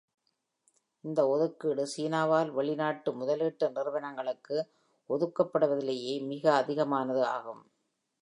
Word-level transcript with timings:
இந்த 1.03 1.19
ஒதுக்கீடு 1.27 1.83
சீனாவால் 1.91 2.49
வெளிநாட்டு 2.51 3.11
முதலீட்டு 3.13 3.67
நிறுவனங்களுக்கு 3.69 4.57
ஒதுக்கப்படுவதிலேயே 5.09 6.15
மிக 6.27 6.43
அதிகமானது 6.55 7.23
ஆகும். 7.27 7.63